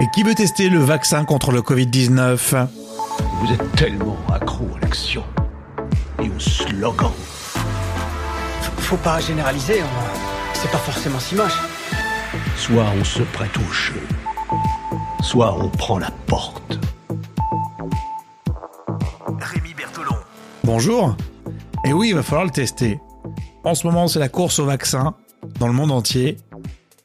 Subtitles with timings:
[0.00, 2.66] Et qui veut tester le vaccin contre le Covid-19
[3.40, 5.22] Vous êtes tellement accro à l'action
[6.22, 7.10] et au slogan.
[8.78, 11.58] Faut pas généraliser, on- c'est pas forcément si moche.
[12.56, 14.00] Soit on se prête au jeu,
[15.22, 16.78] soit on prend la porte.
[19.38, 20.16] Rémi Bertolon.
[20.64, 21.16] Bonjour.
[21.84, 23.00] Et oui, il va falloir le tester.
[23.64, 25.14] En ce moment, c'est la course au vaccin
[25.58, 26.36] dans le monde entier.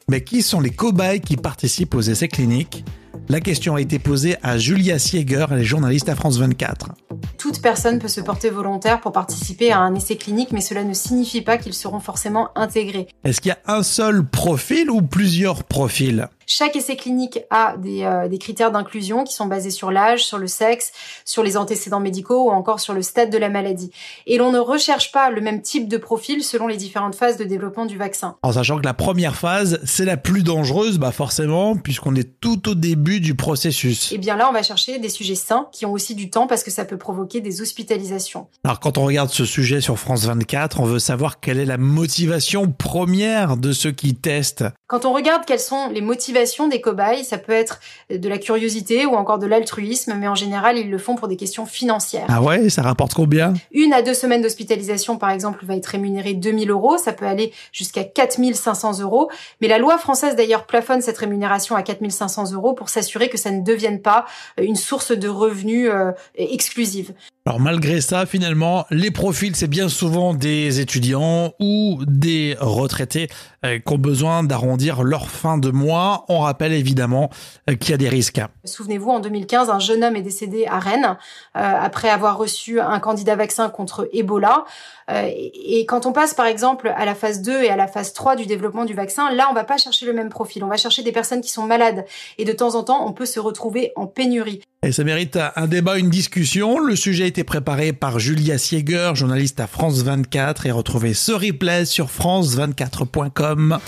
[0.08, 2.86] Mais qui sont les cobayes qui participent aux essais cliniques?
[3.28, 6.92] La question a été posée à Julia Sieger, elle est journaliste à France 24.
[7.40, 10.94] Toute personne peut se porter volontaire pour participer à un essai clinique, mais cela ne
[10.94, 13.08] signifie pas qu'ils seront forcément intégrés.
[13.24, 16.28] Est-ce qu'il y a un seul profil ou plusieurs profils?
[16.48, 20.38] Chaque essai clinique a des, euh, des critères d'inclusion qui sont basés sur l'âge, sur
[20.38, 20.92] le sexe,
[21.26, 23.92] sur les antécédents médicaux ou encore sur le stade de la maladie.
[24.28, 27.44] Et l'on ne recherche pas le même type de profil selon les différentes phases de
[27.44, 28.38] développement du vaccin.
[28.44, 32.70] En sachant que la première phase, c'est la plus dangereuse, bah forcément, puisqu'on est tout
[32.70, 34.12] au début du processus.
[34.12, 36.64] Et bien là, on va chercher des sujets sains qui ont aussi du temps parce
[36.64, 38.48] que ça peut provoquer des hospitalisations.
[38.64, 41.78] Alors quand on regarde ce sujet sur France 24, on veut savoir quelle est la
[41.78, 44.66] motivation première de ceux qui testent.
[44.88, 46.35] Quand on regarde quelles sont les motivations
[46.68, 50.78] des cobayes, ça peut être de la curiosité ou encore de l'altruisme, mais en général,
[50.78, 52.26] ils le font pour des questions financières.
[52.30, 53.54] Ah ouais, ça rapporte combien?
[53.72, 56.98] Une à deux semaines d'hospitalisation, par exemple, va être rémunérée 2000 euros.
[56.98, 59.30] Ça peut aller jusqu'à 4500 euros.
[59.62, 63.52] Mais la loi française, d'ailleurs, plafonne cette rémunération à 4500 euros pour s'assurer que ça
[63.52, 64.26] ne devienne pas
[64.58, 67.14] une source de revenus euh, exclusive.
[67.48, 73.28] Alors malgré ça, finalement, les profils, c'est bien souvent des étudiants ou des retraités
[73.64, 76.26] euh, qui ont besoin d'arrondir leur fin de mois.
[76.28, 77.30] On rappelle évidemment
[77.70, 78.42] euh, qu'il y a des risques.
[78.64, 81.18] Souvenez-vous, en 2015, un jeune homme est décédé à Rennes
[81.56, 84.66] euh, après avoir reçu un candidat vaccin contre Ebola.
[85.12, 88.14] Euh, et, quand on passe par exemple à la phase 2 et à la phase
[88.14, 90.78] 3 du développement du vaccin, là on va pas chercher le même profil, on va
[90.78, 92.06] chercher des personnes qui sont malades
[92.40, 94.62] et de temps en temps on peut se retrouver en pénurie.
[94.86, 96.78] Et ça mérite un débat, une discussion.
[96.78, 101.32] Le sujet a été préparé par Julia Sieger, journaliste à France 24 et retrouvez ce
[101.32, 103.80] replay sur france24.com.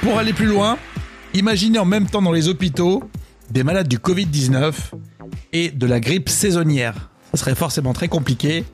[0.00, 0.78] Pour aller plus loin,
[1.34, 3.04] imaginez en même temps dans les hôpitaux
[3.50, 4.72] des malades du Covid-19
[5.52, 7.10] et de la grippe saisonnière.
[7.32, 8.64] Ça serait forcément très compliqué.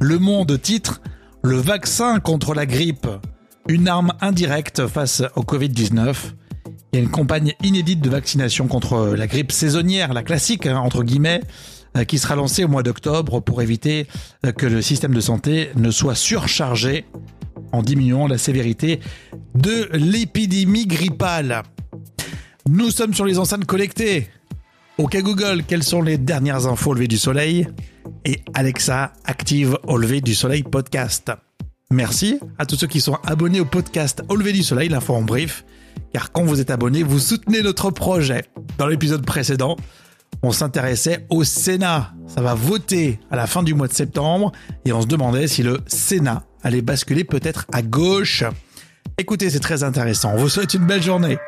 [0.00, 1.00] Le Monde titre
[1.40, 3.06] Le vaccin contre la grippe,
[3.68, 6.16] une arme indirecte face au Covid-19.
[6.92, 10.78] Il y a une campagne inédite de vaccination contre la grippe saisonnière, la classique, hein,
[10.78, 11.42] entre guillemets,
[11.96, 14.06] euh, qui sera lancée au mois d'octobre pour éviter
[14.46, 17.04] euh, que le système de santé ne soit surchargé
[17.72, 19.00] en diminuant la sévérité
[19.54, 21.62] de l'épidémie grippale.
[22.68, 24.28] Nous sommes sur les enceintes connectées.
[24.96, 27.68] Ok Google, quelles sont les dernières infos au lever du soleil?
[28.24, 31.32] Et Alexa active au lever du soleil podcast.
[31.90, 35.22] Merci à tous ceux qui sont abonnés au podcast Au lever du soleil, l'info en
[35.22, 35.64] brief,
[36.12, 38.44] car quand vous êtes abonné, vous soutenez notre projet.
[38.78, 39.76] Dans l'épisode précédent,
[40.42, 42.12] on s'intéressait au Sénat.
[42.26, 44.52] Ça va voter à la fin du mois de septembre
[44.84, 48.44] et on se demandait si le Sénat allait basculer peut-être à gauche.
[49.16, 50.32] Écoutez, c'est très intéressant.
[50.34, 51.38] On vous souhaite une belle journée.